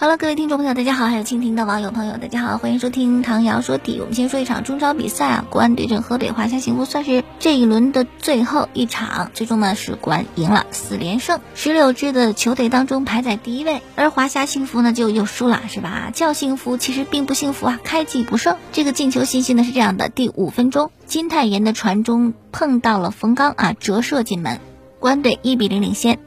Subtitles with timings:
[0.00, 3.98] 好了，各位听众朋友，大家好，还有蜻蜓的网友朋友，大家好，欢迎收听唐瑶说体。
[4.00, 16.10] 我们先说一场中超比赛啊，国安对阵河北华夏幸福，算是这一轮的最后一场，最终呢是国安赢了四连胜，十六支的球队当中排在第一位，而华夏幸福呢就又输了，是吧？
[16.14, 18.56] 叫幸福其实并不幸福啊，开季不胜。
[18.72, 24.60] 这个进球信息呢是这样的：第五分钟，金泰妍的传中碰到了冯刚啊，折射进门，
[24.98, 26.18] 国安队一比零领先。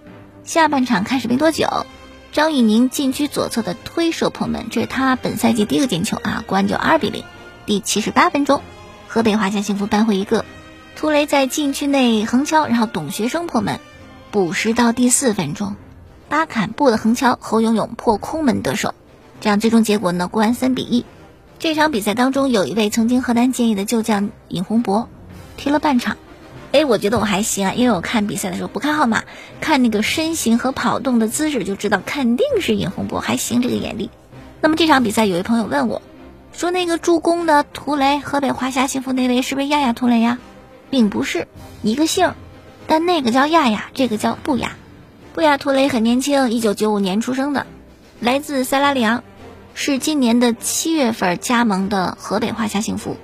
[0.44, 1.88] 下半场开始没多久。
[2.34, 6.44] 张玉宁禁区左侧的推射破门，这是他本赛季第一个进球啊！
[6.48, 7.24] 国安就二比零。
[7.68, 8.64] 第七十八分钟，
[9.08, 10.44] 河北华夏幸福扳回一个，
[10.96, 13.80] 图雷在禁区内横敲，然后董学生破门。
[14.32, 15.76] 补时到第四分钟，
[16.28, 18.96] 巴坎布的横敲，侯永永破空门得手。
[19.40, 20.28] 这样最终结果呢？
[20.28, 21.06] 国安三比一。
[21.60, 25.08] 这场比赛当中，有一位曾经河南建业的旧将尹洪博
[25.56, 26.18] 踢了半场。
[26.74, 29.26] 哎，我觉得我还行啊，因为我看比赛的时候不看号码，
[29.62, 34.10] 看那个身形和跑动的姿势就知道肯定是尹洪博，还行这个眼力。
[34.60, 36.02] 那么这场比赛有位朋友问我，
[36.52, 40.40] 说那个助攻的图雷，河北华夏幸福那位是不是亚亚图雷呀？
[40.90, 41.48] 并不是
[41.84, 42.34] 一个姓，
[42.88, 44.76] 但那个叫亚亚，这个叫布亚。
[45.36, 47.68] 布亚图雷很年轻，一九九五年出生的，
[48.20, 49.24] 来自塞拉利昂，
[49.76, 53.16] 是今年的七月份加盟的河北华夏幸福。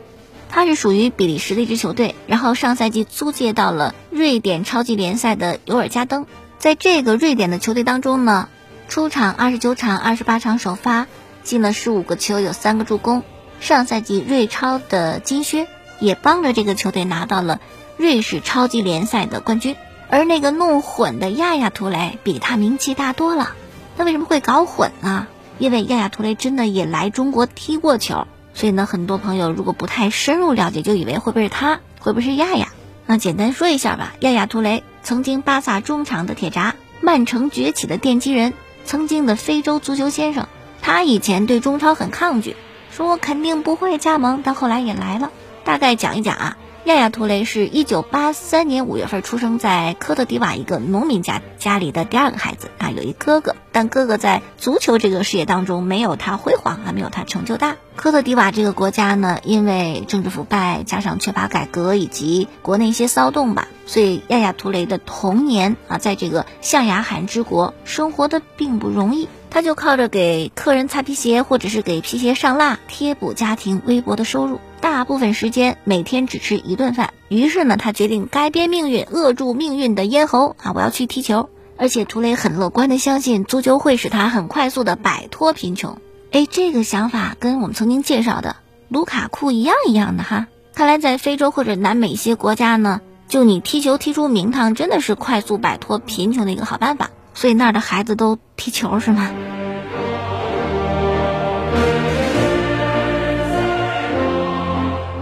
[0.50, 6.26] 他是属于比利时的一支球队，然后上赛季租借到了瑞典超级联赛的尤尔加登。
[6.58, 8.50] 在这个瑞典的球队当中呢，
[8.90, 11.08] 出场二十九场，二十八场首发，
[11.44, 13.24] 进了十五个球，有三个助攻。
[13.62, 15.68] 上赛季瑞超的金靴，
[16.00, 17.62] 也帮着这个球队拿到了
[17.96, 19.76] 瑞士超级联赛的冠军。
[20.10, 23.52] 而那个弄混的亚亚图雷比他名气大多了。
[23.96, 25.28] 那为什么会搞混呢？
[25.60, 28.26] 因为亚亚图雷真的也来中国踢过球。
[28.60, 32.68] 所以呢，很多朋友如果不太深入了解，就以为会不会是他，会不会是亚亚？
[33.06, 34.16] 那简单说一下吧。
[34.20, 38.54] 亚亚图雷曾经巴萨中场的铁闸，曼城崛起的奠基人，
[38.84, 40.50] 曾经的非洲足球先生。
[40.82, 42.58] 他以前对中超很抗拒，
[42.92, 45.32] 说我肯定不会加盟，但后来也来了。
[45.64, 46.58] 大概讲一讲啊。
[46.86, 57.78] 亚亚图雷是一九八三年五月份出生在科特迪瓦一个农民家家里的第二个孩子啊，有一哥哥，但哥哥在足球这个事业当中没有他辉煌啊，没有他成就大。
[57.96, 74.62] 科特迪瓦这个国家呢，因为政治腐败加上缺乏改革以及国内一些骚动吧，所以亚亚图雷的童年啊，在这个象牙海之国生活的并不容易，他就靠着给客人擦皮鞋或者是给皮鞋上蜡贴补家庭微薄的收入。
[74.82, 80.72] 大部分时间每天只吃一顿饭，于是呢，他决定改变命运，扼住命运的咽喉啊！
[80.74, 85.98] 我要去踢球，而且图雷很乐观的相信足球会使他很快速的摆脱贫穷。
[86.32, 88.58] 哎，这个想法跟我们曾经介绍的
[88.90, 90.48] 卢卡库一样一样的哈。
[90.76, 97.10] 看来在非洲或者南美一些国家呢，就你踢球踢出名堂，真的是快速摆脱贫穷的一个好办法。
[97.34, 99.32] 所以那儿的孩子都踢球是吗？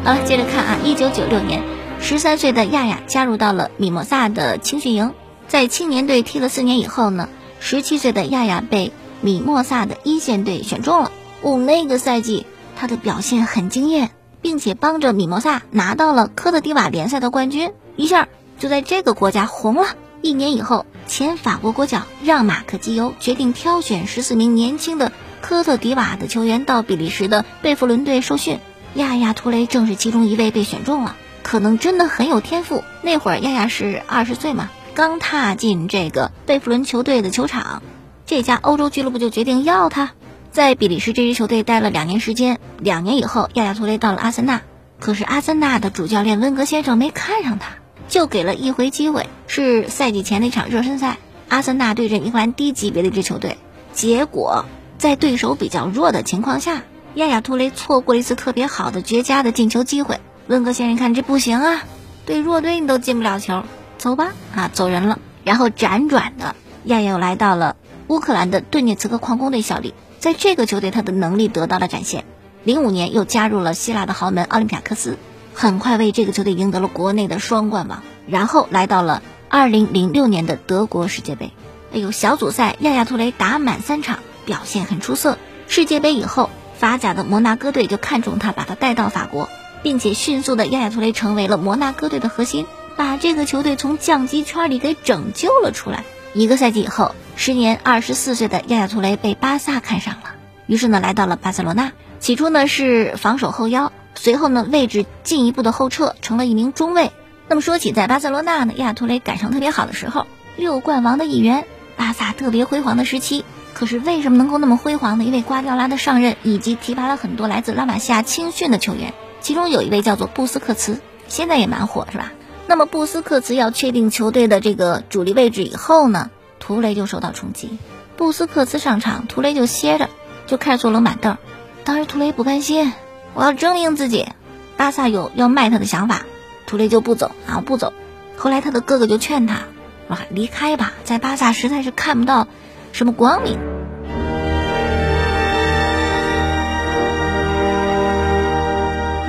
[0.04, 1.62] 好了，接着看啊，一九九六年，
[2.00, 5.14] 十三岁的亚亚加入到了米莫萨的青训营，
[5.48, 8.92] 在青年队踢了四年以后呢，十七岁的亚亚被
[9.22, 11.12] 米莫萨的一线队选中了。
[11.42, 18.28] 哦，那个赛季他的表现很惊艳，并且帮着米莫萨拿到了科特迪瓦联赛的冠军，一下
[18.60, 19.96] 就在这个国家红了。
[20.22, 28.60] 一年以后，前法国国脚让马克基尤决定挑选十四名年轻的科特迪瓦的球员到比利时的贝弗伦队受训。
[28.96, 32.84] 亚亚图雷正是其中一位被选中了，可能真的很有天赋。
[33.04, 37.84] 那会儿亚亚是二十岁嘛，刚踏进这个贝弗伦球队的球场，
[38.26, 40.14] 这家欧洲俱乐部就决定要他。
[40.50, 44.64] 在比利时这支球队待了两年时间，两年以后，亚亚图雷到了阿森纳，
[45.00, 47.76] 可是阿森纳的主教练温格先生没看上他，
[48.10, 53.60] 就给了一回机会，是赛季前那场热身赛，阿森纳对阵英格兰低级别的一支球队，
[53.94, 54.66] 结果
[54.98, 56.82] 在对手比较弱的情况下。
[57.14, 60.20] 亚亚图雷错过了一次特别好的绝佳的进球机会。
[60.48, 61.84] 温格先生看这不行啊，
[62.26, 63.62] 对弱队你都进不了球，
[63.98, 65.20] 走吧啊，走人了。
[65.44, 67.76] 然后辗转的亚亚又来到了
[68.08, 72.26] 乌克兰的顿涅茨克矿工队效力，在这个球队他的能力得到了展现。
[72.64, 75.18] 零五年又加入了希腊的豪门奥林匹亚克斯，
[75.54, 78.04] 很快为这个球队赢得了国内的双冠王。
[78.28, 81.52] 然后来到了二零零六年的德国世界杯，
[81.94, 85.38] 哎呦，小组赛亚亚图雷打满三场，表现很出色。
[85.68, 86.50] 世界杯以后。
[86.78, 89.50] 法甲的摩纳哥队就看中他，把他带到法国，
[89.82, 92.68] 并且迅速的亚亚图雷成为了摩纳哥队的核心，
[92.98, 96.04] 把这个球队从降级圈里给拯救了出来。
[96.34, 100.36] 一个赛季以后，时年二十四岁的亚亚图雷被巴萨看上了，
[100.66, 101.94] 于是呢来到了巴塞罗那。
[102.20, 107.12] 起初呢是防守后腰，随后呢位置进一步的后撤，成了一名中卫。
[107.48, 110.28] 那么说起在巴塞罗那呢，亚图雷赶上特别好的时候，
[110.58, 111.66] 六冠王的一员，
[111.96, 113.46] 巴萨特别辉煌的时期。
[113.74, 115.24] 可是为什么能够那么辉煌呢？
[115.24, 122.32] 因为瓜迪奥拉的上任以及提拔了很多来自拉玛西亚青训的球员，其中有一位叫做布斯克茨，现在也蛮火，是吧？
[122.68, 126.30] 那么布斯克茨要确定球队的这个主力位置以后呢，
[126.60, 127.78] 图雷就受到冲击。
[128.18, 130.10] 布斯克茨上场，图雷就歇着，
[130.46, 131.38] 就开始坐冷板凳。
[131.86, 132.92] 当时图雷不甘心，
[133.34, 134.28] 我要证明自己。
[134.76, 136.24] 巴萨有要卖他的想法，
[136.66, 137.94] 图雷就不走啊，不走。
[138.36, 139.62] 后来他的哥哥就劝他，
[140.08, 142.48] 说离开吧，在巴萨实在是看不到。
[142.92, 143.54] 什么光明？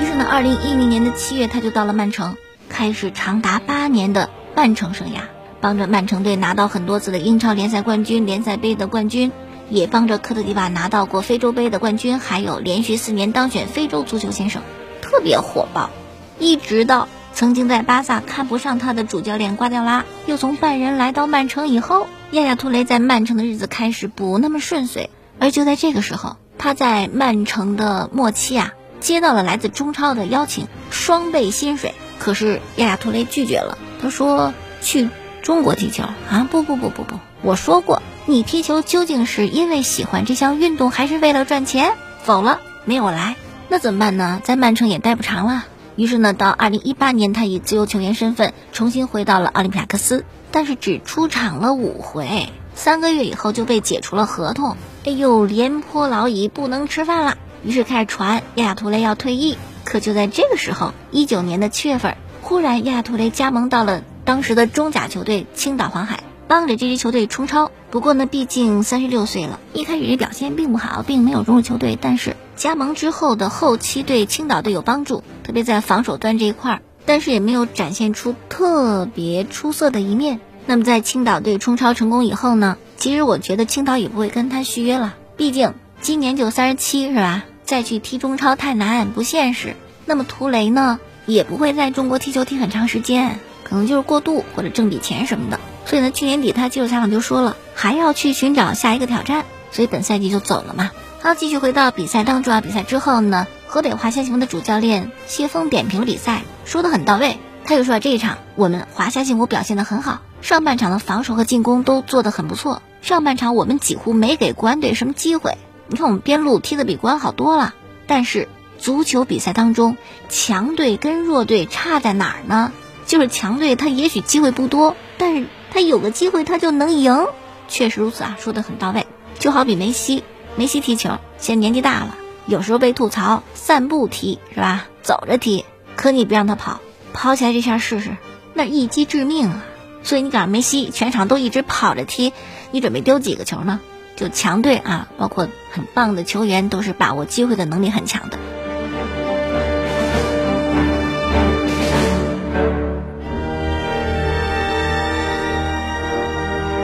[0.00, 2.37] 于是呢，二零一零年的七月，他就到了曼城，
[2.69, 5.20] 开始长达八年的曼城生涯，
[5.61, 9.32] 帮着曼城队拿到很多次的英超联赛冠军、联赛杯的冠军，
[9.70, 14.62] 也帮着科特迪瓦拿到过非洲杯的冠军，还有连续四年当选非洲足球先生，
[15.00, 15.91] 特别火爆。
[16.38, 22.06] 一直到曾经在巴萨看不上他的主教练瓜迪奥拉，又从拜仁来到曼城以后。
[22.32, 31.94] 亚亚图雷在曼城的日子开始不那么顺遂，而就在这个时候，他在曼城的末期啊，接到了来自中超的邀请，双倍薪水。
[32.19, 35.09] 可是亚亚图雷拒绝了，他说去
[35.43, 41.93] 中国踢球啊，不不不不不，我说过，你踢球究竟是因为喜欢这项运动，还是为了赚钱？
[42.23, 43.37] 否了，没有来，
[43.69, 44.41] 那怎么办呢？
[44.44, 45.65] 在曼城也待不长了。
[45.97, 50.25] 于是呢，到二零一八年，他以自由球员身份重新回到了奥林匹亚克斯。
[50.50, 54.79] 但是只出场了五回，三个月以后就被解除了合同。
[55.05, 57.37] 哎呦，廉颇老矣，不能吃饭了。
[57.64, 59.56] 于是开始传亚亚图雷要退役。
[59.84, 67.70] 可就在这个时候，一九年的七月份，忽然亚亚图雷加盟到了当时的中甲球队青岛黄海，帮着这支球队冲超。
[67.90, 71.99] 不过呢，毕竟三十六岁了，一开始表现并不好，并没有融入球队。
[71.99, 76.82] 但是加盟之后的后期对青岛队有帮助，特别在防守端这一块儿。
[77.06, 80.40] 但是也没有展现出特别出色的一面。
[80.66, 82.76] 那么在青岛队冲超成功以后呢？
[82.99, 87.45] 其实我觉得青岛也不会跟他续约了，毕竟今年就三十七是吧？
[87.65, 89.77] 再去踢中超太难不现实。
[90.06, 95.61] 那么图雷呢，也不会在中国踢球踢很长时间，可能就是过渡或者挣笔钱什么的。
[95.85, 100.91] 所以呢，去年底他接受采访就说了，还要去寻找下一个挑战，所以本赛季就走了嘛。
[101.21, 103.47] 好，继续回到比赛当中啊，比赛之后呢？
[103.67, 107.37] 河北华夏幸福的主教练谢峰点评了比赛，说的很到位。
[107.65, 112.81] 他就说这一场我们华夏幸福表现的很好，上半场的防守和进攻都做得很不错。
[113.03, 117.75] 上半场我们几乎没给国安队什么机会，你看我们边路踢得比国安好多了。
[118.06, 118.49] 但是
[118.79, 119.96] 足球比赛当中，
[120.29, 122.73] 强队跟弱队差在哪儿呢？
[123.06, 127.26] 就是强队他也许机会不多，但是他有个机会他就能赢。
[127.69, 129.06] 确实如此啊，说的很到位。
[129.38, 130.25] 就好比梅西，
[130.56, 132.17] 梅西踢球现在年纪大了。
[132.46, 134.87] 有时候被吐槽散步踢是吧？
[135.02, 135.64] 走着踢，
[135.96, 136.81] 可你别让他跑，
[137.12, 138.17] 跑起来这下试试，
[138.55, 139.64] 那一击致命啊！
[140.02, 142.32] 所以你赶上梅西全场都一直跑着踢，
[142.70, 143.81] 你准备丢几个球呢？
[144.19, 148.37] 就强队啊，包括很棒的球员，都是把握机会的能力很强的。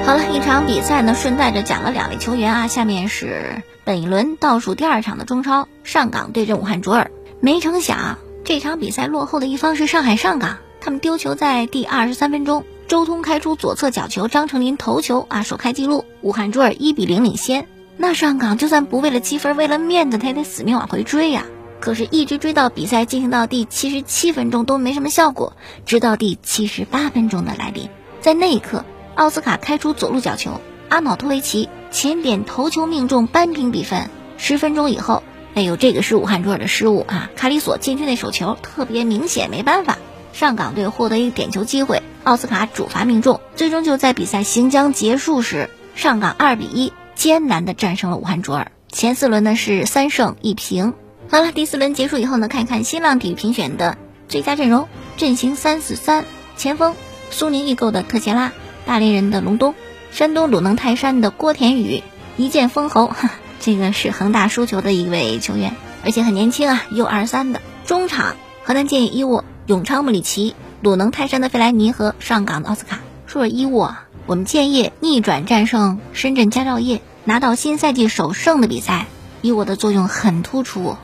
[0.06, 3.62] 好了一场比赛呢，顺带着讲了两位球员啊，下面是。
[3.82, 7.10] 本一轮倒数第二场的中超，上港对阵武汉卓尔。
[7.40, 10.58] 没成想，这场比赛落后的一方是上海上港。
[10.80, 16.04] 他们丢球在第二十三分钟，周通开出左侧角球，张成林头球啊，首开纪录。
[16.20, 17.66] 武汉卓尔一比零领先。
[17.96, 21.46] 那上港就算不为了积分，为了面子，他也得死命往回追呀。
[21.80, 25.54] 可是，一直追到比赛进行到第七十七分钟都没什么效果。
[25.86, 27.88] 直到第七十八分钟的来临，
[28.20, 31.68] 在那一刻，奥斯卡开出左路角球，阿瑙托维奇。
[31.90, 34.10] 前点头球命中扳平比分。
[34.36, 35.22] 十分钟以后，
[35.54, 37.30] 哎呦，这个是武汉卓尔的失误啊！
[37.36, 39.98] 卡里索禁区内手球特别明显，没办法，
[40.32, 48.72] 上港队获得一个点球机会，奥斯卡主罚命中，最终就在比赛行将结束时，上港二比一艰难的战胜了武汉卓尔。
[48.88, 50.94] 前四轮呢是三胜一平。
[51.28, 54.88] 好了，第四轮结束以后呢，看一看新浪体育评选的最佳阵容
[55.18, 56.24] 阵型三四三：
[56.56, 56.94] 前锋
[57.30, 58.52] 苏宁易购的特谢拉，
[58.86, 59.74] 大连人的隆东。
[60.10, 62.02] 山东鲁能泰山的郭田雨，
[62.38, 63.12] 一剑封喉，
[63.60, 70.54] 这个是恒大输球的一位球员，而且很年轻啊，U 二三的中场，河南建业伊沃、永昌穆里奇、
[70.84, 73.00] 鲁能泰山的费莱尼和上港的奥斯卡。
[73.26, 79.06] 说说伊沃，我们建业逆转战胜深圳佳兆业，拿到新赛季首胜的比赛，
[79.40, 80.98] 伊沃的作用很突出，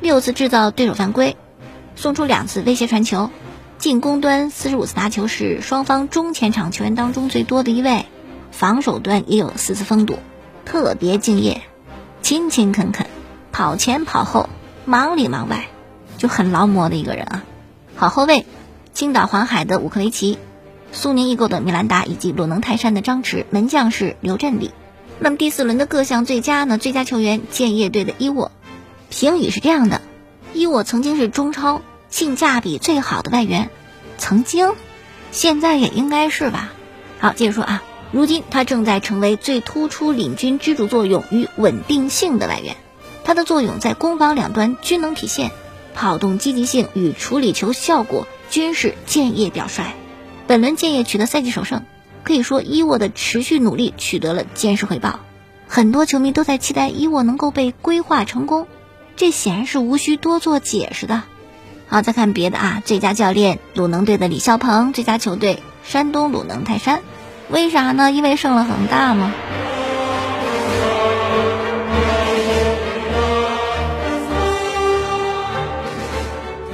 [0.00, 1.36] 六次制造对手犯规，
[1.94, 3.30] 送出两次威胁传球，
[3.78, 8.06] 进攻端四十五次拿球是双方中前场球员当中最多的一位。
[8.50, 10.18] 防守端也有四次封堵，
[10.64, 11.62] 特别敬业。
[12.20, 13.06] 勤勤恳恳，
[13.52, 14.48] 跑前跑后，
[14.84, 15.68] 忙里忙外，
[16.18, 17.44] 就很劳模的一个人啊。
[17.94, 18.44] 好后卫，
[19.00, 20.36] 青岛黄海的乌克雷奇，
[20.92, 24.72] 苏宁易购的米兰达以及鲁能泰山的张弛，门将是刘振礼。
[25.18, 26.76] 那么第四轮的各项最佳呢？
[26.76, 28.52] 最佳球员建业队的伊沃，
[29.08, 30.02] 评语是这样的：
[30.52, 31.80] 伊沃曾经是中超
[32.10, 33.70] 性价比最好的外援，
[34.18, 34.74] 曾经，
[35.32, 36.70] 现在也应该是吧。
[37.20, 42.76] 好，接着说啊，如今他正在成为最突出领军支柱作用与稳定性的外援，
[43.24, 45.52] 他的作用在攻防两端均能体现，
[45.94, 49.94] 跑动积极性与处理球效果均是建业表率。
[50.46, 51.82] 本轮建业取得赛季首胜。
[52.22, 55.20] 可以说，伊沃的持续努力取得了坚实回报。
[55.66, 58.66] 很多球迷都在期待伊沃能够被规划成功，
[59.16, 61.22] 这显然是无需多做解释的。
[61.88, 67.00] 好，再看别的啊，最佳教练鲁能队的李霄鹏，最佳球队山东鲁能泰山，
[67.48, 68.12] 为啥呢？
[68.12, 69.32] 因为胜了恒大吗？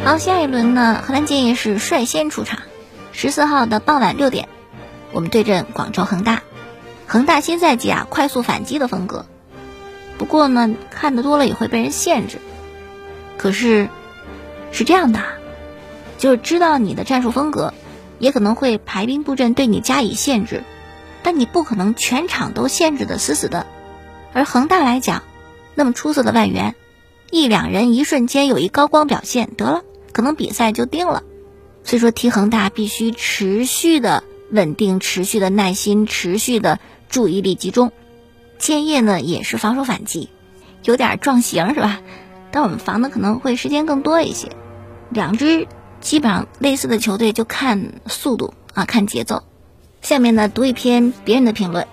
[0.06, 2.60] 好，下一轮呢，荷兰建业是率先出场，
[3.10, 4.48] 十四号的傍晚六点。
[5.10, 6.44] 我们对阵广州恒大，
[7.08, 9.26] 恒大新赛季啊快速反击的风格，
[10.16, 12.38] 不过呢看得多了也会被人限制。
[13.36, 13.88] 可是
[14.70, 15.20] 是这样的，
[16.18, 17.74] 就是知道你的战术风格，
[18.20, 20.62] 也可能会排兵布阵对你加以限制，
[21.24, 23.66] 但你不可能全场都限制的死死的。
[24.32, 25.24] 而恒大来讲，
[25.74, 26.76] 那么出色的外援，
[27.32, 29.82] 一两人一瞬间有一高光表现，得了，
[30.16, 31.22] 可能比赛就定了。
[31.84, 34.24] 所以说踢恒大必须持续的。
[34.48, 37.90] 稳定、持续的耐心、持续的注意力集中。
[38.58, 40.30] 建业呢也是防守反击，
[40.84, 42.00] 有点撞型是吧？
[42.52, 44.52] 但我们防的可能会时间更多一些。
[45.10, 45.66] 两支
[46.00, 49.42] 基本上类似的球队就看速度啊，看节奏。
[50.00, 51.88] 下面呢读一篇别人的评论，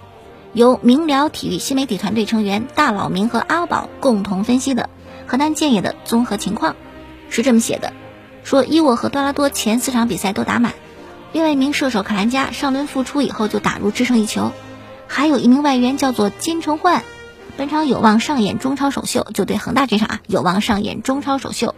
[0.54, 4.92] 由明聊体育新媒体团队成员大佬明和阿宝共同分析的
[5.26, 6.76] 河南建业的综合情况，
[7.32, 7.94] 是这么写的：
[8.44, 10.74] 说伊沃和多拉多前四场比赛都打满。
[11.32, 14.52] 另外一名射手卡兰加上轮复出以后就打入制胜一球，
[15.08, 17.04] 还有一名外援叫做金承焕，
[17.58, 21.74] 本场有望上演中超首秀，就对恒大这场啊有望上演中超首秀。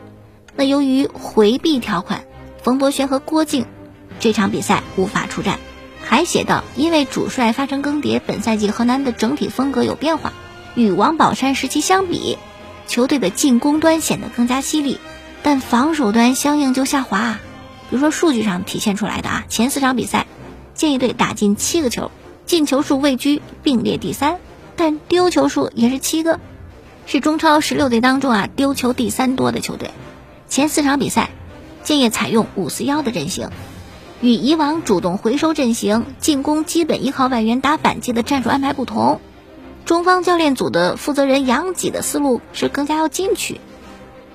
[0.55, 2.23] 那由于回避条款，
[2.63, 3.65] 冯博轩和郭靖
[4.19, 5.59] 这场比赛无法出战。
[6.07, 10.33] 还写道，因为主帅发生更迭，本赛季河南的整体风格有变化，
[10.75, 12.37] 与王宝山时期相比，
[12.87, 14.99] 球队的进攻端显得更加犀利，
[15.45, 17.37] 但防守端相应就下滑。
[17.91, 20.25] 比如说数据上体现出来的啊，前四场比赛，
[20.73, 22.09] 建业队打进七个球，
[22.47, 24.39] 进球数位居并列第三，
[24.75, 26.39] 但丢球数也是七个，
[27.05, 29.91] 是中超十六队当中啊丢球第三多的球队。
[30.49, 31.29] 前四场比赛，
[31.83, 33.51] 建业采用五四幺的阵型，
[34.21, 39.21] 与以往主动回收阵型、进攻基本依靠外援打反击的战术安排不同，
[39.85, 43.61] 中方教练组的负责人杨吉的思路是更加要进取，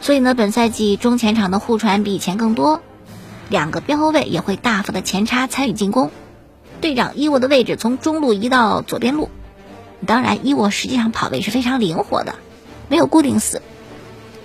[0.01, 2.81] 所以呢，本赛季中前场的互传比以前更多。
[3.49, 6.13] 两个边后卫也会大幅的前插参与进攻，
[6.81, 9.29] 队长伊沃的位置从中路移到左边路，
[10.07, 12.37] 当然伊沃实际上跑位是非常灵活的，
[12.89, 13.61] 没有固定死。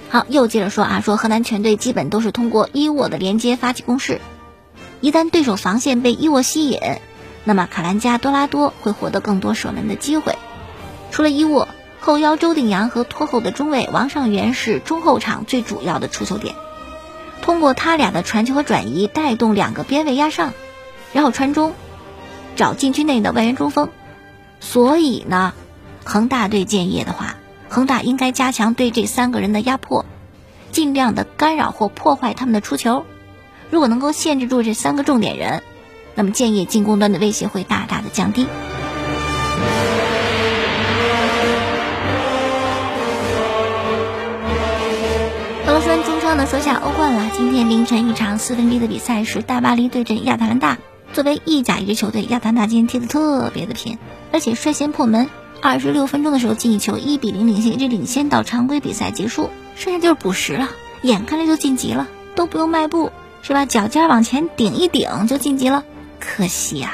[0.09, 4.21] 好，又接着说啊，说河南全队基本都是通过伊沃的连接发起攻势，
[5.01, 6.79] 一旦对手防线被伊沃吸引，
[7.43, 10.35] 那么卡兰加多拉多会获得更多射门的机会。
[11.11, 11.67] 除了伊沃，
[12.05, 16.53] 后腰周定洋和拖后的中卫王上元是中后场最主要的出球点。
[17.41, 20.53] 通过他俩的传球和转移，带动两个边位压上，
[21.13, 21.73] 然后传中，
[22.55, 23.89] 找禁区内的外援中锋。
[24.59, 25.53] 所以呢，
[26.03, 27.37] 恒大对建业的话，
[27.69, 30.05] 恒大应该加强对这三个人的压迫，
[30.71, 33.03] 尽量的干扰或破坏他们的出球。
[33.71, 35.63] 如果能够限制住这三个重点人，
[36.13, 38.45] 那么建业进攻端的威胁会大大的降低。
[46.45, 47.31] 说下欧冠了。
[47.35, 50.77] 今天凌晨一场四分之一的比赛是大巴黎对阵亚特兰大。
[51.11, 53.97] 作为意甲一支球队，亚特兰大今天踢得特别的拼，
[54.31, 55.27] 而且率先破门。
[55.61, 59.49] 二十六分钟的时候进一球，一比零领先，一直领先到常规比赛结束。
[59.75, 60.69] 剩下就是补时了，
[61.01, 63.11] 眼看着就晋级了，都不用迈步，
[63.41, 63.65] 是吧？
[63.65, 65.83] 脚尖往前顶一顶就晋级了。
[66.19, 66.93] 可惜呀，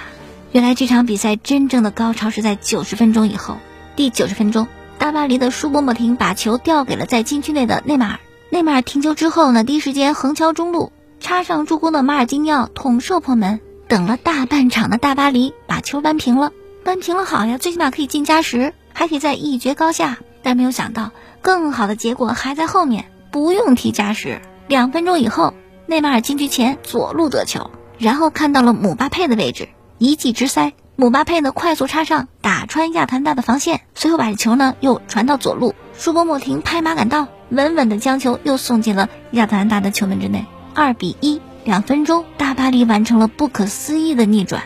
[0.53, 3.57] 原来这场比赛真正的高潮是在九十分钟以后。
[3.97, 4.67] 第九十分钟，
[4.97, 8.19] 大巴黎的舒伯莫廷把球调给了在禁区内的内马尔。
[8.51, 10.91] 内马尔停球之后呢，第一时间横敲中路，
[11.21, 13.61] 插上助攻的马尔基尼奥捅射破门。
[13.87, 16.51] 等了大半场的大巴黎把球扳平了，
[16.83, 20.17] 扳平了好呀，最起码可以进加时，还可以再一决高下。
[20.43, 24.41] 但没有想到，更好的结果还在后面，不用踢加时。
[24.67, 25.53] 两分钟以后，
[25.85, 40.45] 内马尔禁区前左路得球，然后看到了姆巴佩的位置，一记直塞，姆巴佩呢快速插上，打穿亚特兰大的防线，随后把球呢又传到左路，舒波莫廷拍马赶到，稳稳的将球又送进了亚特兰大的球门之内。
[40.73, 44.63] 二比一，两分钟，大巴黎完成了不可思议的逆转。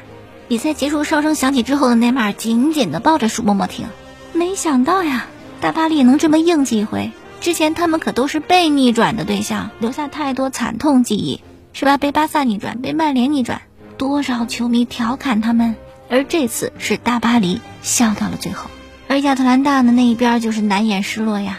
[0.47, 3.87] 比赛结束，哨声响起之后的，内马尔紧紧地抱着舒默默听。
[4.33, 5.25] 没想到呀，
[5.61, 7.11] 大巴黎能这么硬气一回。
[7.41, 11.41] 之前他们可都是被逆转的对象，留下太多惨痛记忆，
[11.73, 11.97] 是吧？
[11.97, 13.63] 被巴萨逆转，被曼联逆转，
[13.97, 15.75] 多少球迷调侃他们。
[16.07, 18.69] 而这次是大巴黎笑到了最后，
[19.07, 21.57] 而亚特兰大的那一边就是难掩失落呀。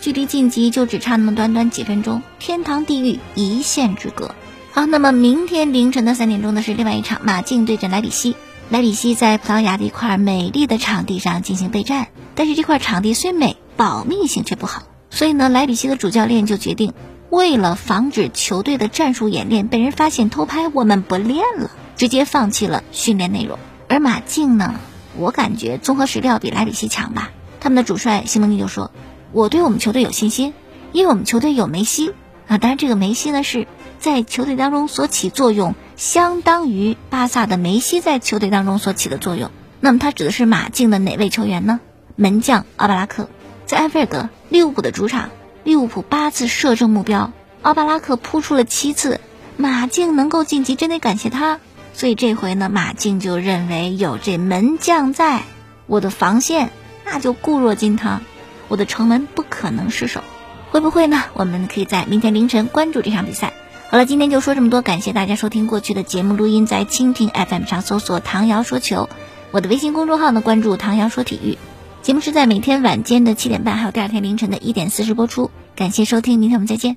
[0.00, 4.34] 距离晋级就只差那么短短几分钟，天堂地狱一线之隔。
[4.70, 8.36] 好，那么明天凌晨的三点钟呢是另外一场马竞对阵莱比锡。
[8.70, 16.92] 莱比锡在葡萄牙的一块美丽的场地上进行备战，但是这块场地虽美，保密性却不好，所以呢，莱比锡的主教练就决定，
[17.30, 23.58] 为了防止球队的战术演练被人发现偷拍，我们不练了，直接放弃了训练内容。
[23.88, 24.74] 而马竞呢，
[25.16, 27.30] 我感觉综合实力要比莱比锡强吧。
[27.60, 28.90] 他们的主帅西蒙尼就说
[29.32, 30.54] ：“我对我们球队有信心，
[30.92, 32.14] 因为我们球队有梅西
[32.46, 32.58] 啊。
[32.58, 33.66] 当然，这个梅西呢是
[33.98, 39.50] 在球队当中所起作用，相当于巴萨的梅西在球队当中所起的作用。
[39.80, 41.80] 那么他指的是马竞的哪位球员呢？
[42.16, 43.28] 门将奥巴拉克，
[43.66, 45.30] 在埃菲尔德利物浦的主场，
[45.62, 47.32] 利物浦八次射正目标，
[47.62, 49.20] 奥巴拉克扑出了七次，
[49.56, 51.60] 马竞能够晋级，真得感谢他。”
[51.94, 55.42] 所以这回呢，马竞就认为有这门将在，
[55.86, 56.70] 我的防线
[57.04, 58.22] 那就固若金汤，
[58.68, 60.22] 我的城门不可能失守。
[60.70, 61.24] 会不会呢？
[61.32, 63.52] 我们可以在明天凌晨关注这场比赛。
[63.90, 69.08] 好了，今天就说这么多，感谢大家收听过去的节目录音，在蜻蜓 FM 上搜索“唐瑶说球”，
[69.50, 71.56] 我的微信公众号呢关注“唐瑶说体育”。
[72.02, 75.50] 节目是在每天晚间的七点半，还有第二天凌晨的一点四十播出。
[75.74, 76.96] 感谢收听，明天我们再见。